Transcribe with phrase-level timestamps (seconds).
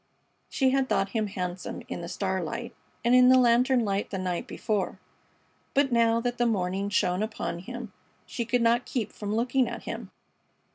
[0.49, 2.73] She had thought him handsome in the starlight
[3.05, 4.97] and in the lantern light the night before,
[5.75, 7.93] but now that the morning shone upon him
[8.25, 10.09] she could not keep from looking at him.